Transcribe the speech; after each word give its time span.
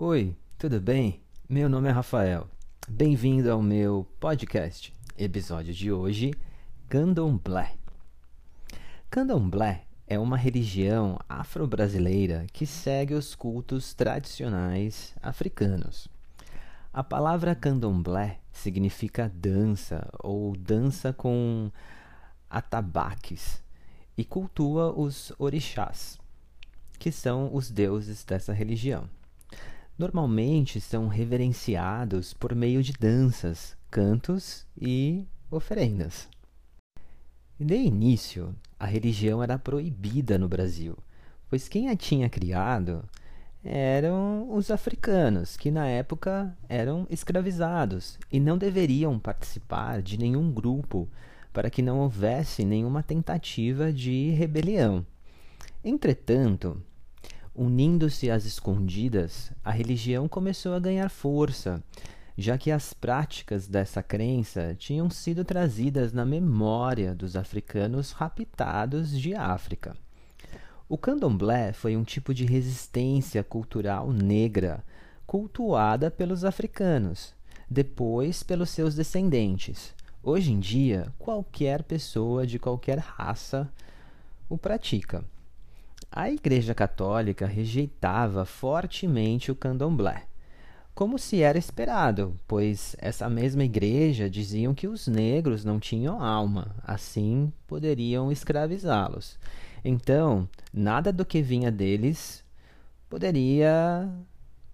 Oi, 0.00 0.36
tudo 0.56 0.80
bem? 0.80 1.20
Meu 1.48 1.68
nome 1.68 1.88
é 1.88 1.90
Rafael. 1.90 2.48
Bem-vindo 2.88 3.50
ao 3.50 3.60
meu 3.60 4.06
podcast. 4.20 4.94
Episódio 5.18 5.74
de 5.74 5.90
hoje: 5.90 6.32
Candomblé. 6.88 7.74
Candomblé 9.10 9.86
é 10.06 10.16
uma 10.16 10.36
religião 10.36 11.18
afro-brasileira 11.28 12.46
que 12.52 12.64
segue 12.64 13.12
os 13.12 13.34
cultos 13.34 13.92
tradicionais 13.92 15.16
africanos. 15.20 16.06
A 16.92 17.02
palavra 17.02 17.56
candomblé 17.56 18.38
significa 18.52 19.28
dança 19.34 20.08
ou 20.22 20.56
dança 20.56 21.12
com 21.12 21.72
atabaques 22.48 23.60
e 24.16 24.24
cultua 24.24 24.96
os 24.96 25.32
orixás, 25.40 26.20
que 27.00 27.10
são 27.10 27.52
os 27.52 27.68
deuses 27.68 28.22
dessa 28.22 28.52
religião. 28.52 29.10
Normalmente 29.98 30.80
são 30.80 31.08
reverenciados 31.08 32.32
por 32.32 32.54
meio 32.54 32.84
de 32.84 32.92
danças, 32.92 33.76
cantos 33.90 34.64
e 34.80 35.26
oferendas. 35.50 36.28
De 37.58 37.74
início, 37.74 38.54
a 38.78 38.86
religião 38.86 39.42
era 39.42 39.58
proibida 39.58 40.38
no 40.38 40.48
Brasil, 40.48 40.96
pois 41.50 41.66
quem 41.66 41.88
a 41.88 41.96
tinha 41.96 42.30
criado 42.30 43.02
eram 43.64 44.48
os 44.54 44.70
africanos, 44.70 45.56
que 45.56 45.68
na 45.68 45.88
época 45.88 46.56
eram 46.68 47.04
escravizados 47.10 48.20
e 48.30 48.38
não 48.38 48.56
deveriam 48.56 49.18
participar 49.18 50.00
de 50.00 50.16
nenhum 50.16 50.52
grupo 50.52 51.08
para 51.52 51.68
que 51.68 51.82
não 51.82 51.98
houvesse 51.98 52.64
nenhuma 52.64 53.02
tentativa 53.02 53.92
de 53.92 54.30
rebelião. 54.30 55.04
Entretanto, 55.82 56.80
unindo-se 57.58 58.30
às 58.30 58.44
escondidas, 58.44 59.50
a 59.64 59.72
religião 59.72 60.28
começou 60.28 60.74
a 60.74 60.78
ganhar 60.78 61.08
força, 61.08 61.82
já 62.36 62.56
que 62.56 62.70
as 62.70 62.94
práticas 62.94 63.66
dessa 63.66 64.00
crença 64.00 64.76
tinham 64.78 65.10
sido 65.10 65.44
trazidas 65.44 66.12
na 66.12 66.24
memória 66.24 67.16
dos 67.16 67.34
africanos 67.34 68.12
raptados 68.12 69.10
de 69.10 69.34
África. 69.34 69.96
O 70.88 70.96
candomblé 70.96 71.72
foi 71.72 71.96
um 71.96 72.04
tipo 72.04 72.32
de 72.32 72.44
resistência 72.44 73.42
cultural 73.42 74.12
negra, 74.12 74.84
cultuada 75.26 76.12
pelos 76.12 76.44
africanos, 76.44 77.34
depois 77.68 78.44
pelos 78.44 78.70
seus 78.70 78.94
descendentes. 78.94 79.92
Hoje 80.22 80.52
em 80.52 80.60
dia, 80.60 81.12
qualquer 81.18 81.82
pessoa 81.82 82.46
de 82.46 82.56
qualquer 82.56 82.98
raça 82.98 83.68
o 84.48 84.56
pratica. 84.56 85.24
A 86.18 86.28
Igreja 86.32 86.74
Católica 86.74 87.46
rejeitava 87.46 88.44
fortemente 88.44 89.52
o 89.52 89.54
candomblé, 89.54 90.24
como 90.92 91.16
se 91.16 91.42
era 91.42 91.56
esperado, 91.56 92.34
pois 92.48 92.96
essa 92.98 93.30
mesma 93.30 93.62
igreja 93.62 94.28
diziam 94.28 94.74
que 94.74 94.88
os 94.88 95.06
negros 95.06 95.64
não 95.64 95.78
tinham 95.78 96.20
alma, 96.20 96.74
assim 96.82 97.52
poderiam 97.68 98.32
escravizá-los. 98.32 99.38
Então, 99.84 100.48
nada 100.72 101.12
do 101.12 101.24
que 101.24 101.40
vinha 101.40 101.70
deles 101.70 102.44
poderia 103.08 104.10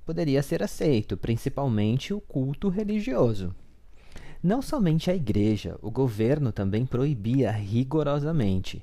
poderia 0.07 0.43
ser 0.43 0.63
aceito, 0.63 1.15
principalmente 1.15 2.15
o 2.15 2.23
culto 2.23 2.71
religioso. 2.71 3.55
Não 4.43 4.63
somente 4.63 5.11
a 5.11 5.15
igreja, 5.15 5.79
o 5.83 5.91
governo 5.91 6.53
também 6.53 6.87
proibia 6.87 7.51
rigorosamente. 7.51 8.81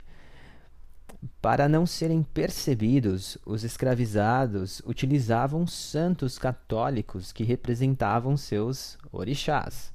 Para 1.40 1.70
não 1.70 1.86
serem 1.86 2.24
percebidos, 2.24 3.38
os 3.46 3.64
escravizados 3.64 4.82
utilizavam 4.86 5.68
santos 5.68 6.40
católicos 6.40 7.32
que 7.32 7.44
representavam 7.44 8.36
seus 8.36 8.98
orixás, 9.12 9.94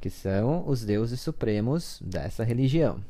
que 0.00 0.08
são 0.08 0.68
os 0.68 0.84
deuses 0.84 1.20
supremos 1.20 2.00
dessa 2.04 2.44
religião. 2.44 3.00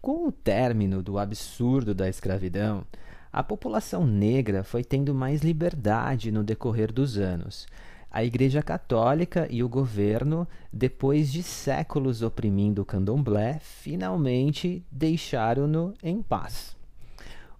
Com 0.00 0.26
o 0.26 0.32
término 0.32 1.00
do 1.00 1.16
absurdo 1.16 1.94
da 1.94 2.08
escravidão, 2.08 2.84
a 3.32 3.42
população 3.42 4.04
negra 4.04 4.64
foi 4.64 4.82
tendo 4.82 5.14
mais 5.14 5.42
liberdade 5.42 6.32
no 6.32 6.42
decorrer 6.42 6.92
dos 6.92 7.18
anos. 7.18 7.68
A 8.10 8.24
Igreja 8.24 8.62
Católica 8.62 9.46
e 9.50 9.62
o 9.62 9.68
governo, 9.68 10.48
depois 10.72 11.30
de 11.30 11.42
séculos 11.42 12.22
oprimindo 12.22 12.80
o 12.80 12.84
candomblé, 12.84 13.58
finalmente 13.60 14.82
deixaram-no 14.90 15.92
em 16.02 16.22
paz. 16.22 16.74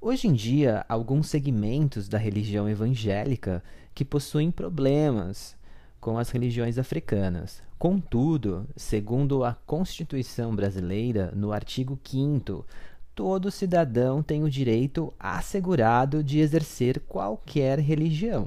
Hoje 0.01 0.27
em 0.27 0.33
dia, 0.33 0.87
alguns 0.89 1.29
segmentos 1.29 2.09
da 2.09 2.17
religião 2.17 2.67
evangélica 2.67 3.63
que 3.95 4.07
possuem 4.07 4.51
problemas 4.51 5.55
com 6.01 6.17
as 6.17 6.31
religiões 6.31 6.79
africanas. 6.79 7.63
Contudo, 7.79 8.67
segundo 8.75 9.45
a 9.45 9.53
Constituição 9.53 10.57
brasileira, 10.57 11.31
no 11.37 11.53
artigo 11.53 11.99
5, 12.03 12.65
todo 13.15 13.51
cidadão 13.51 14.23
tem 14.23 14.45
o 14.45 14.51
direito 14.51 15.13
assegurado 15.19 16.25
de 16.25 16.39
exercer 16.39 17.01
qualquer 17.01 17.79
religião. 17.81 18.47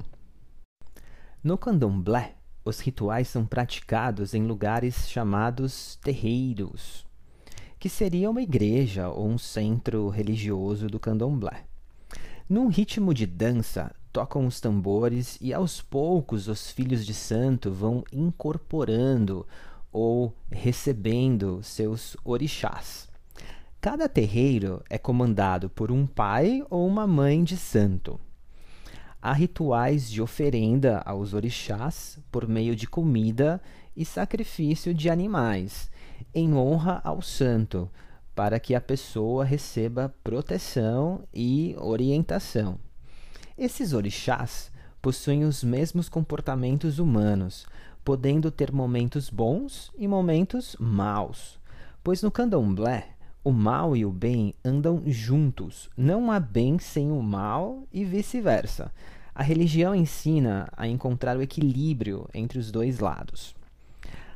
No 1.43 1.57
candomblé, 1.57 2.35
os 2.63 2.79
rituais 2.79 3.27
são 3.27 3.47
praticados 3.47 4.35
em 4.35 4.45
lugares 4.45 5.09
chamados 5.09 5.97
terreiros, 6.03 7.03
que 7.79 7.89
seria 7.89 8.29
uma 8.29 8.43
igreja 8.43 9.09
ou 9.09 9.27
um 9.27 9.39
centro 9.39 10.07
religioso 10.07 10.85
do 10.85 10.99
candomblé. 10.99 11.65
Num 12.47 12.67
ritmo 12.67 13.11
de 13.11 13.25
dança, 13.25 13.91
tocam 14.13 14.45
os 14.45 14.61
tambores 14.61 15.39
e 15.41 15.51
aos 15.51 15.81
poucos 15.81 16.47
os 16.47 16.69
filhos 16.69 17.03
de 17.03 17.13
santo 17.15 17.71
vão 17.71 18.03
incorporando 18.13 19.47
ou 19.91 20.35
recebendo 20.51 21.63
seus 21.63 22.15
orixás. 22.23 23.09
Cada 23.81 24.07
terreiro 24.07 24.83
é 24.87 24.99
comandado 24.99 25.71
por 25.71 25.91
um 25.91 26.05
pai 26.05 26.63
ou 26.69 26.85
uma 26.85 27.07
mãe 27.07 27.43
de 27.43 27.57
santo. 27.57 28.19
Há 29.21 29.33
rituais 29.33 30.09
de 30.09 30.19
oferenda 30.19 31.03
aos 31.05 31.35
orixás 31.35 32.17
por 32.31 32.47
meio 32.47 32.75
de 32.75 32.87
comida 32.87 33.61
e 33.95 34.03
sacrifício 34.03 34.95
de 34.95 35.11
animais, 35.11 35.91
em 36.33 36.55
honra 36.55 36.99
ao 37.03 37.21
santo, 37.21 37.87
para 38.33 38.59
que 38.59 38.73
a 38.73 38.81
pessoa 38.81 39.45
receba 39.45 40.11
proteção 40.23 41.23
e 41.31 41.75
orientação. 41.77 42.79
Esses 43.55 43.93
orixás 43.93 44.71
possuem 44.99 45.43
os 45.43 45.63
mesmos 45.63 46.09
comportamentos 46.09 46.97
humanos, 46.97 47.67
podendo 48.03 48.49
ter 48.49 48.71
momentos 48.71 49.29
bons 49.29 49.91
e 49.99 50.07
momentos 50.07 50.75
maus. 50.79 51.59
Pois 52.03 52.23
no 52.23 52.31
candomblé, 52.31 53.09
o 53.43 53.51
mal 53.51 53.95
e 53.97 54.05
o 54.05 54.11
bem 54.11 54.53
andam 54.63 55.01
juntos, 55.07 55.89
não 55.97 56.31
há 56.31 56.39
bem 56.39 56.77
sem 56.77 57.11
o 57.11 57.21
mal 57.21 57.87
e 57.91 58.05
vice-versa. 58.05 58.91
A 59.33 59.41
religião 59.41 59.95
ensina 59.95 60.69
a 60.77 60.87
encontrar 60.87 61.37
o 61.37 61.41
equilíbrio 61.41 62.27
entre 62.33 62.59
os 62.59 62.69
dois 62.69 62.99
lados. 62.99 63.55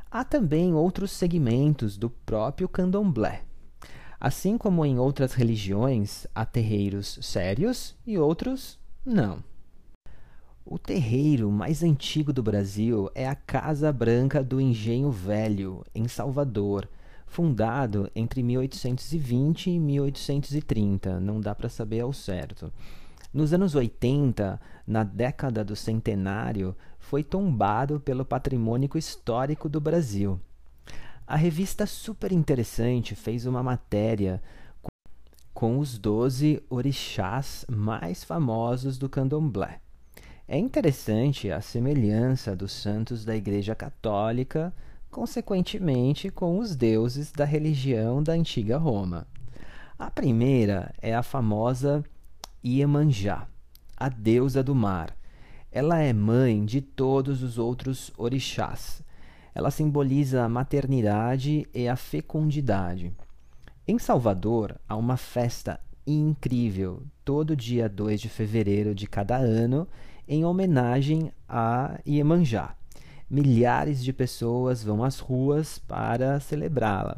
Há 0.09 0.23
também 0.23 0.73
outros 0.73 1.11
segmentos 1.11 1.97
do 1.97 2.09
próprio 2.09 2.67
candomblé. 2.67 3.43
Assim 4.19 4.57
como 4.57 4.85
em 4.85 4.97
outras 4.97 5.33
religiões, 5.33 6.25
há 6.33 6.45
terreiros 6.45 7.19
sérios 7.21 7.95
e 8.07 8.17
outros 8.17 8.79
não. 9.05 9.43
O 10.65 10.79
terreiro 10.79 11.51
mais 11.51 11.83
antigo 11.83 12.33
do 12.33 12.41
Brasil 12.41 13.11
é 13.13 13.27
a 13.27 13.35
Casa 13.35 13.93
Branca 13.93 14.43
do 14.43 14.59
Engenho 14.59 15.11
Velho, 15.11 15.85
em 15.93 16.07
Salvador, 16.07 16.89
fundado 17.25 18.09
entre 18.15 18.41
1820 18.41 19.71
e 19.71 19.79
1830, 19.79 21.19
não 21.19 21.39
dá 21.39 21.53
para 21.53 21.69
saber 21.69 22.01
ao 22.01 22.13
certo. 22.13 22.71
Nos 23.33 23.51
anos 23.51 23.75
80, 23.75 24.59
na 24.87 25.03
década 25.03 25.63
do 25.63 25.75
centenário, 25.75 26.75
foi 26.99 27.23
tombado 27.23 27.99
pelo 27.99 28.23
Patrimônio 28.23 28.89
Histórico 28.95 29.67
do 29.67 29.81
Brasil. 29.81 30.39
A 31.27 31.35
revista 31.35 31.85
Super 31.85 32.31
Interessante 32.31 33.15
fez 33.15 33.45
uma 33.45 33.61
matéria 33.61 34.41
com 35.53 35.79
os 35.79 35.97
doze 35.97 36.61
orixás 36.69 37.65
mais 37.69 38.23
famosos 38.23 38.97
do 38.97 39.09
candomblé. 39.09 39.79
É 40.47 40.57
interessante 40.57 41.49
a 41.49 41.59
semelhança 41.59 42.55
dos 42.55 42.71
santos 42.71 43.25
da 43.25 43.35
Igreja 43.35 43.73
Católica, 43.73 44.71
consequentemente, 45.15 46.29
com 46.29 46.59
os 46.59 46.75
deuses 46.75 47.31
da 47.31 47.45
religião 47.45 48.21
da 48.21 48.33
antiga 48.33 48.77
Roma. 48.77 49.25
A 49.97 50.11
primeira 50.11 50.93
é 51.01 51.15
a 51.15 51.23
famosa 51.23 52.03
Iemanjá, 52.61 53.47
a 53.95 54.09
deusa 54.09 54.61
do 54.61 54.75
mar. 54.75 55.15
Ela 55.71 55.99
é 55.99 56.11
mãe 56.11 56.65
de 56.65 56.81
todos 56.81 57.41
os 57.41 57.57
outros 57.57 58.11
orixás. 58.17 59.01
Ela 59.53 59.71
simboliza 59.71 60.43
a 60.43 60.49
maternidade 60.49 61.65
e 61.73 61.87
a 61.87 61.95
fecundidade. 61.95 63.13
Em 63.87 63.97
Salvador, 63.97 64.75
há 64.85 64.97
uma 64.97 65.15
festa 65.15 65.79
incrível 66.05 67.03
todo 67.23 67.55
dia 67.55 67.87
2 67.87 68.19
de 68.19 68.27
fevereiro 68.27 68.93
de 68.93 69.07
cada 69.07 69.37
ano 69.37 69.87
em 70.27 70.43
homenagem 70.43 71.31
a 71.47 71.97
Iemanjá. 72.05 72.75
Milhares 73.27 74.03
de 74.03 74.13
pessoas 74.13 74.83
vão 74.83 75.03
às 75.03 75.19
ruas 75.19 75.79
para 75.79 76.39
celebrá-la. 76.39 77.17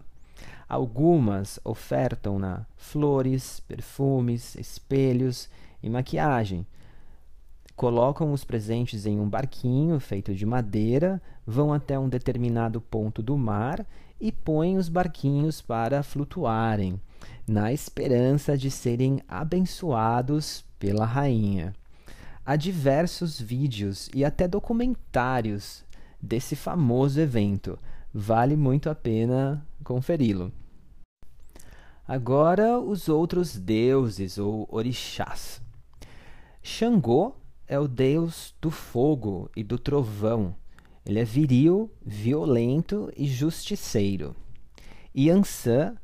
Algumas 0.67 1.59
ofertam-na 1.65 2.65
flores, 2.77 3.59
perfumes, 3.59 4.55
espelhos 4.55 5.49
e 5.83 5.89
maquiagem. 5.89 6.65
Colocam 7.75 8.31
os 8.31 8.45
presentes 8.45 9.05
em 9.05 9.19
um 9.19 9.27
barquinho 9.27 9.99
feito 9.99 10.33
de 10.33 10.45
madeira, 10.45 11.21
vão 11.45 11.73
até 11.73 11.99
um 11.99 12.07
determinado 12.07 12.79
ponto 12.79 13.21
do 13.21 13.37
mar 13.37 13.85
e 14.19 14.31
põem 14.31 14.77
os 14.77 14.87
barquinhos 14.87 15.61
para 15.61 16.01
flutuarem, 16.03 16.99
na 17.45 17.71
esperança 17.73 18.57
de 18.57 18.71
serem 18.71 19.21
abençoados 19.27 20.65
pela 20.79 21.05
rainha. 21.05 21.73
Há 22.45 22.55
diversos 22.55 23.39
vídeos 23.39 24.09
e 24.15 24.23
até 24.23 24.47
documentários 24.47 25.85
desse 26.21 26.55
famoso 26.55 27.19
evento. 27.19 27.77
Vale 28.13 28.55
muito 28.55 28.89
a 28.89 28.95
pena 28.95 29.65
conferi-lo. 29.83 30.51
Agora, 32.07 32.79
os 32.79 33.09
outros 33.09 33.57
deuses 33.57 34.37
ou 34.37 34.67
orixás. 34.71 35.61
Xangô 36.63 37.35
é 37.67 37.77
o 37.79 37.87
deus 37.87 38.55
do 38.61 38.71
fogo 38.71 39.49
e 39.55 39.63
do 39.63 39.77
trovão. 39.77 40.55
Ele 41.05 41.19
é 41.19 41.23
viril, 41.23 41.91
violento 42.05 43.11
e 43.15 43.25
justiceiro. 43.27 44.35
Yansan 45.15 45.95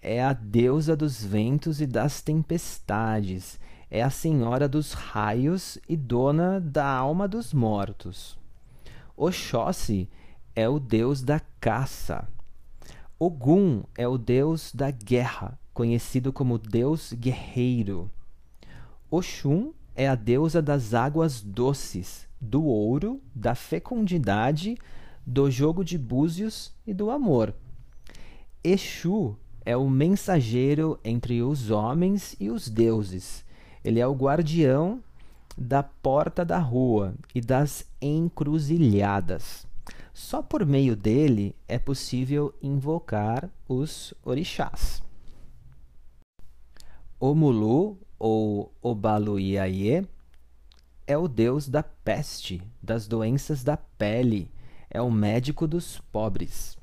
é 0.00 0.22
a 0.22 0.32
deusa 0.32 0.96
dos 0.96 1.24
ventos 1.24 1.80
e 1.80 1.86
das 1.86 2.22
tempestades. 2.22 3.58
É 3.90 4.02
a 4.02 4.10
senhora 4.10 4.68
dos 4.68 4.92
raios 4.92 5.78
e 5.88 5.96
dona 5.96 6.60
da 6.60 6.86
alma 6.86 7.26
dos 7.26 7.52
mortos. 7.52 8.37
Oxóssi 9.18 10.08
é 10.54 10.68
o 10.68 10.78
deus 10.78 11.22
da 11.22 11.40
caça. 11.60 12.28
Ogum 13.18 13.82
é 13.96 14.06
o 14.06 14.16
deus 14.16 14.72
da 14.72 14.92
guerra, 14.92 15.58
conhecido 15.74 16.32
como 16.32 16.56
deus 16.56 17.12
guerreiro. 17.12 18.08
Oxum 19.10 19.72
é 19.96 20.08
a 20.08 20.14
deusa 20.14 20.62
das 20.62 20.94
águas 20.94 21.40
doces, 21.40 22.28
do 22.40 22.64
ouro, 22.64 23.20
da 23.34 23.56
fecundidade, 23.56 24.78
do 25.26 25.50
jogo 25.50 25.84
de 25.84 25.98
búzios 25.98 26.72
e 26.86 26.94
do 26.94 27.10
amor. 27.10 27.52
Exu 28.62 29.36
é 29.64 29.76
o 29.76 29.90
mensageiro 29.90 30.96
entre 31.02 31.42
os 31.42 31.72
homens 31.72 32.36
e 32.38 32.50
os 32.50 32.68
deuses. 32.68 33.44
Ele 33.82 33.98
é 33.98 34.06
o 34.06 34.14
guardião 34.14 35.02
da 35.58 35.82
porta 35.82 36.44
da 36.44 36.58
rua 36.58 37.14
e 37.34 37.40
das 37.40 37.84
encruzilhadas. 38.00 39.66
Só 40.14 40.40
por 40.40 40.64
meio 40.64 40.94
dele 40.94 41.54
é 41.66 41.78
possível 41.78 42.54
invocar 42.62 43.50
os 43.68 44.14
orixás. 44.22 45.02
Omulu, 47.18 47.98
ou 48.18 48.72
Obaluiaie, 48.80 50.06
é 51.06 51.18
o 51.18 51.26
deus 51.26 51.68
da 51.68 51.82
peste, 51.82 52.62
das 52.80 53.08
doenças 53.08 53.64
da 53.64 53.76
pele, 53.76 54.50
é 54.88 55.02
o 55.02 55.10
médico 55.10 55.66
dos 55.66 55.98
pobres. 56.12 56.78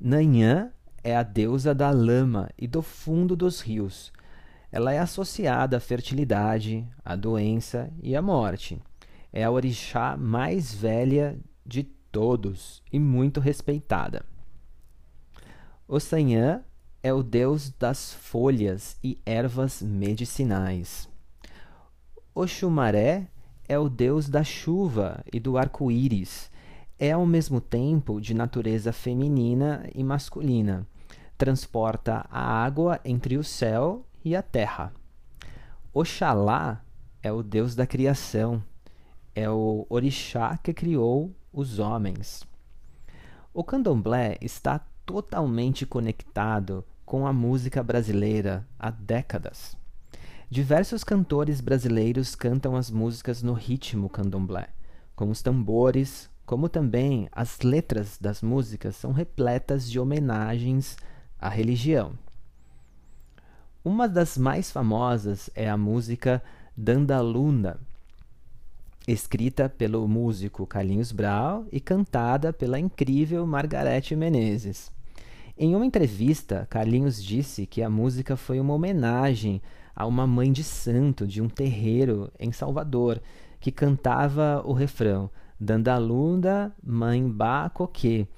Nanhã 0.00 0.72
é 1.04 1.16
a 1.16 1.22
deusa 1.22 1.74
da 1.74 1.90
lama 1.90 2.48
e 2.56 2.66
do 2.66 2.80
fundo 2.80 3.36
dos 3.36 3.60
rios. 3.60 4.12
Ela 4.72 4.94
é 4.94 4.98
associada 4.98 5.76
à 5.76 5.80
fertilidade, 5.80 6.88
à 7.04 7.14
doença 7.14 7.92
e 8.02 8.16
à 8.16 8.22
morte. 8.22 8.80
É 9.30 9.44
a 9.44 9.50
orixá 9.50 10.16
mais 10.16 10.72
velha 10.74 11.38
de 11.64 11.82
todos 11.82 12.82
e 12.90 12.98
muito 12.98 13.38
respeitada. 13.38 14.24
Ossanhã 15.86 16.64
é 17.02 17.12
o 17.12 17.22
deus 17.22 17.68
das 17.68 18.14
folhas 18.14 18.96
e 19.04 19.20
ervas 19.26 19.82
medicinais. 19.82 21.06
Oxumaré 22.34 23.28
é 23.68 23.78
o 23.78 23.90
deus 23.90 24.26
da 24.26 24.42
chuva 24.42 25.22
e 25.30 25.38
do 25.38 25.58
arco-íris. 25.58 26.50
É 26.98 27.12
ao 27.12 27.26
mesmo 27.26 27.60
tempo 27.60 28.22
de 28.22 28.32
natureza 28.32 28.90
feminina 28.90 29.86
e 29.94 30.02
masculina. 30.02 30.86
Transporta 31.36 32.24
a 32.30 32.40
água 32.40 33.00
entre 33.04 33.36
o 33.36 33.44
céu 33.44 34.06
e 34.24 34.36
a 34.36 34.42
terra. 34.42 34.92
Oxalá 35.92 36.82
é 37.22 37.30
o 37.32 37.42
deus 37.42 37.74
da 37.74 37.86
criação. 37.86 38.62
É 39.34 39.48
o 39.48 39.86
orixá 39.88 40.56
que 40.56 40.74
criou 40.74 41.34
os 41.52 41.78
homens. 41.78 42.42
O 43.52 43.62
candomblé 43.62 44.38
está 44.40 44.78
totalmente 45.04 45.84
conectado 45.84 46.84
com 47.04 47.26
a 47.26 47.32
música 47.32 47.82
brasileira 47.82 48.66
há 48.78 48.90
décadas. 48.90 49.76
Diversos 50.48 51.02
cantores 51.02 51.60
brasileiros 51.60 52.34
cantam 52.34 52.76
as 52.76 52.90
músicas 52.90 53.42
no 53.42 53.52
ritmo 53.52 54.08
candomblé, 54.08 54.68
com 55.14 55.30
os 55.30 55.42
tambores, 55.42 56.30
como 56.44 56.68
também 56.68 57.28
as 57.32 57.60
letras 57.60 58.18
das 58.18 58.42
músicas 58.42 58.96
são 58.96 59.12
repletas 59.12 59.90
de 59.90 59.98
homenagens 59.98 60.96
à 61.38 61.48
religião. 61.48 62.18
Uma 63.84 64.08
das 64.08 64.38
mais 64.38 64.70
famosas 64.70 65.50
é 65.56 65.68
a 65.68 65.76
música 65.76 66.40
Dandalunda, 66.76 67.80
escrita 69.08 69.68
pelo 69.68 70.06
músico 70.06 70.64
Carlinhos 70.68 71.10
Brau 71.10 71.66
e 71.72 71.80
cantada 71.80 72.52
pela 72.52 72.78
incrível 72.78 73.44
Margarete 73.44 74.14
Menezes. 74.14 74.92
Em 75.58 75.74
uma 75.74 75.84
entrevista, 75.84 76.64
Carlinhos 76.70 77.20
disse 77.20 77.66
que 77.66 77.82
a 77.82 77.90
música 77.90 78.36
foi 78.36 78.60
uma 78.60 78.72
homenagem 78.72 79.60
a 79.96 80.06
uma 80.06 80.28
mãe 80.28 80.52
de 80.52 80.62
santo 80.62 81.26
de 81.26 81.42
um 81.42 81.48
terreiro 81.48 82.30
em 82.38 82.52
Salvador, 82.52 83.20
que 83.58 83.72
cantava 83.72 84.62
o 84.64 84.72
refrão 84.72 85.28
Dandalunda 85.58 86.72
Mãe 86.80 87.28
Ba 87.28 87.68
Coque, 87.68 88.28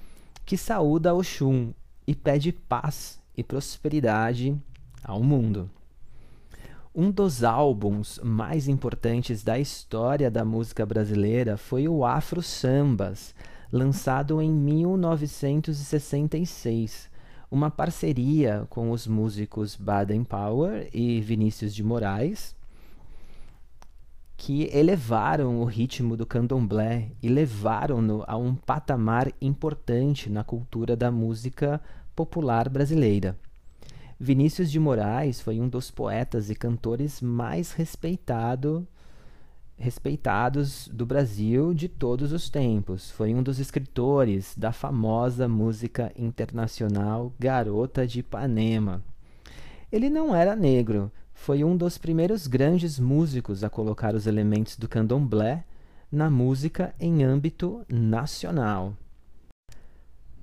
que 0.43 0.57
saúda 0.57 1.13
Oxum 1.13 1.71
e 2.07 2.15
pede 2.15 2.51
paz 2.51 3.21
e 3.37 3.43
prosperidade 3.43 4.59
ao 5.05 5.23
mundo. 5.23 5.69
Um 6.93 7.09
dos 7.11 7.43
álbuns 7.43 8.19
mais 8.23 8.67
importantes 8.67 9.43
da 9.43 9.57
história 9.59 10.31
da 10.31 10.45
música 10.45 10.85
brasileira 10.85 11.57
foi 11.57 11.87
o 11.87 12.05
Afro 12.05 12.41
Sambas, 12.41 13.35
lançado 13.71 14.41
em 14.41 14.49
1966, 14.49 17.09
uma 17.51 17.69
parceria 17.69 18.65
com 18.69 18.89
os 18.91 19.05
músicos 19.07 19.75
Baden 19.75 20.23
Powell 20.23 20.87
e 20.93 21.19
Vinícius 21.19 21.75
de 21.75 21.83
Moraes, 21.83 22.55
que 24.37 24.69
elevaram 24.71 25.59
o 25.59 25.65
ritmo 25.65 26.15
do 26.15 26.25
candomblé 26.25 27.11
e 27.21 27.27
levaram-no 27.27 28.23
a 28.25 28.37
um 28.37 28.55
patamar 28.55 29.33
importante 29.41 30.29
na 30.29 30.45
cultura 30.45 30.95
da 30.95 31.11
música 31.11 31.81
popular 32.15 32.69
brasileira. 32.69 33.37
Vinícius 34.19 34.71
de 34.71 34.79
Moraes 34.79 35.41
foi 35.41 35.59
um 35.59 35.67
dos 35.67 35.91
poetas 35.91 36.49
e 36.49 36.55
cantores 36.55 37.21
mais 37.21 37.73
respeitado 37.73 38.87
respeitados 39.77 40.87
do 40.87 41.05
Brasil 41.05 41.73
de 41.73 41.89
todos 41.89 42.31
os 42.31 42.49
tempos. 42.49 43.11
Foi 43.11 43.33
um 43.33 43.43
dos 43.43 43.59
escritores 43.59 44.55
da 44.57 44.71
famosa 44.71 45.49
música 45.49 46.13
internacional 46.17 47.33
Garota 47.37 48.07
de 48.07 48.19
Ipanema. 48.19 49.03
Ele 49.91 50.09
não 50.09 50.33
era 50.33 50.55
negro, 50.55 51.11
foi 51.33 51.63
um 51.63 51.75
dos 51.75 51.97
primeiros 51.97 52.47
grandes 52.47 52.97
músicos 52.97 53.65
a 53.65 53.69
colocar 53.69 54.15
os 54.15 54.25
elementos 54.25 54.77
do 54.77 54.87
candomblé 54.87 55.65
na 56.09 56.29
música 56.29 56.95
em 56.97 57.21
âmbito 57.21 57.85
nacional. 57.89 58.95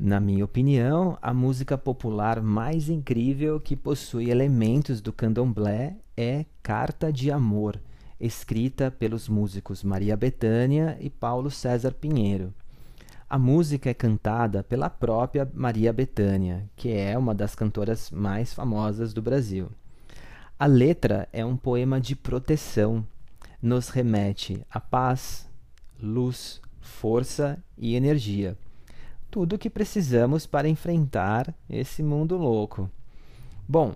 Na 0.04 0.18
minha 0.18 0.44
opinião, 0.44 1.16
a 1.23 1.32
música 1.32 1.78
popular 1.78 2.42
mais 2.42 2.88
incrível 2.88 3.61
que 3.61 3.76
possui 3.76 4.32
elementos 4.32 5.00
do 5.00 5.12
candomblé 5.12 5.94
é 6.16 6.44
Carta 6.61 7.12
de 7.12 7.30
Amor 7.30 7.80
escrita 8.18 8.90
pelos 8.90 9.28
músicos 9.28 9.85
Maria 9.85 10.16
Bethânia 10.16 10.99
e 11.00 11.09
Paulo 11.09 11.52
César 11.52 11.92
Pinheiro. 11.92 12.52
A 13.30 13.38
música 13.38 13.90
é 13.90 13.94
cantada 13.94 14.64
pela 14.64 14.90
própria 14.90 15.49
Maria 15.54 15.92
Bethânia, 15.92 16.68
que 16.75 16.88
é 16.90 17.16
uma 17.16 17.32
das 17.32 17.54
cantoras 17.54 18.11
mais 18.11 18.52
famosas 18.52 19.14
do 19.14 19.23
Brasil. 19.23 19.71
A 20.59 20.66
letra 20.66 21.28
é 21.32 21.44
um 21.44 21.56
poema 21.56 22.00
de 22.00 22.16
proteção, 22.16 23.06
nos 23.62 23.88
remete 23.88 24.66
a 24.68 24.80
paz, 24.80 25.49
luz, 26.02 26.61
força 26.80 27.62
e 27.78 27.94
energia. 27.94 28.59
Tudo 29.32 29.56
o 29.56 29.58
que 29.58 29.70
precisamos 29.70 30.44
para 30.44 30.68
enfrentar 30.68 31.54
esse 31.66 32.02
mundo 32.02 32.36
louco. 32.36 32.90
Bom, 33.66 33.94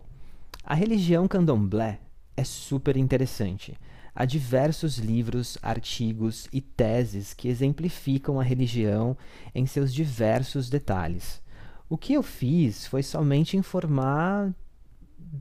a 0.64 0.74
religião 0.74 1.28
candomblé 1.28 2.00
é 2.34 2.42
super 2.42 2.96
interessante. 2.96 3.78
há 4.14 4.24
diversos 4.24 4.96
livros, 4.96 5.58
artigos 5.62 6.48
e 6.50 6.62
teses 6.62 7.34
que 7.34 7.48
exemplificam 7.48 8.40
a 8.40 8.42
religião 8.42 9.14
em 9.54 9.66
seus 9.66 9.92
diversos 9.92 10.70
detalhes. 10.70 11.42
O 11.86 11.98
que 11.98 12.14
eu 12.14 12.22
fiz 12.22 12.86
foi 12.86 13.02
somente 13.02 13.58
informar 13.58 14.54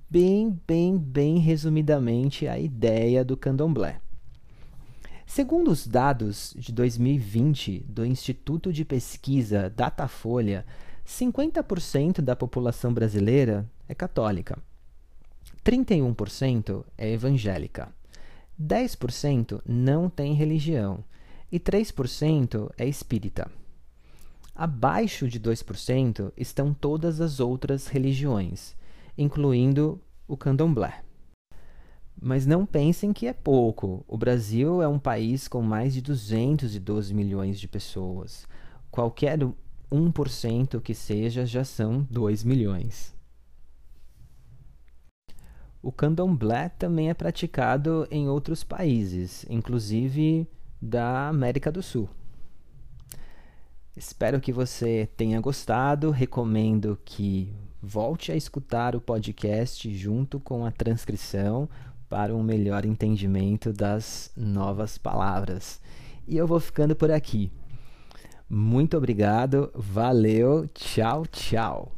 bem, 0.10 0.60
bem, 0.68 0.98
bem 0.98 1.38
resumidamente 1.38 2.50
a 2.50 2.60
ideia 2.60 3.24
do 3.24 3.38
candomblé. 3.38 4.02
Segundo 5.26 5.72
os 5.72 5.88
dados 5.88 6.54
de 6.56 6.72
2020 6.72 7.80
do 7.90 8.06
Instituto 8.06 8.72
de 8.72 8.86
Pesquisa 8.86 9.70
Datafolha, 9.70 10.66
50% 11.06 12.22
da 12.22 12.36
população 12.36 12.94
brasileira 12.94 13.70
é 13.88 13.96
católica, 13.96 14.58
31% 15.64 16.86
é 16.98 17.12
evangélica, 17.12 17.90
10% 18.62 19.62
não 19.68 20.10
tem 20.10 20.34
religião 20.34 21.04
e 21.52 21.60
3% 21.60 22.72
é 22.78 22.88
espírita. 22.88 23.52
Abaixo 24.56 25.28
de 25.28 25.40
2% 25.40 26.32
estão 26.38 26.74
todas 26.74 27.20
as 27.20 27.40
outras 27.40 27.88
religiões, 27.88 28.76
incluindo 29.18 30.00
o 30.28 30.38
candomblé. 30.38 31.04
Mas 32.20 32.46
não 32.46 32.66
pensem 32.66 33.12
que 33.14 33.28
é 33.28 33.34
pouco. 33.34 34.04
O 34.08 34.18
Brasil 34.18 34.82
é 34.82 34.88
um 34.88 35.00
país 35.00 35.48
com 35.48 35.62
mais 35.62 35.94
de 35.94 36.02
212 36.02 37.14
milhões 37.14 37.60
de 37.60 37.68
pessoas. 37.68 38.48
Qualquer 38.90 39.38
1% 39.92 40.82
que 40.82 40.94
seja 40.94 41.46
já 41.46 41.64
são 41.64 42.08
2 42.10 42.44
milhões. 42.44 43.14
O 45.82 45.92
candomblé 45.92 46.70
também 46.70 47.10
é 47.10 47.14
praticado 47.14 48.08
em 48.10 48.28
outros 48.28 48.64
países, 48.64 49.46
inclusive 49.50 50.48
da 50.82 51.28
América 51.28 51.72
do 51.72 51.84
Sul. 51.84 52.10
Espero 53.96 54.42
que 54.42 54.52
você 54.52 55.08
tenha 55.16 55.40
gostado. 55.40 56.10
Recomendo 56.10 57.00
que 57.06 57.54
volte 57.82 58.32
a 58.32 58.36
escutar 58.36 58.96
o 58.96 59.00
podcast 59.00 59.94
junto 59.96 60.40
com 60.40 60.66
a 60.66 60.72
transcrição 60.72 61.70
para 62.10 62.36
um 62.36 62.44
melhor 62.44 62.86
entendimento 62.86 63.74
das 63.74 64.32
novas 64.36 64.98
palavras. 64.98 65.82
E 66.28 66.38
eu 66.38 66.48
vou 66.48 66.60
ficando 66.60 66.96
por 66.96 67.12
aqui. 67.12 67.52
Muito 68.50 68.96
obrigado, 68.98 69.72
valeu, 69.74 70.68
tchau, 70.74 71.26
tchau. 71.26 71.92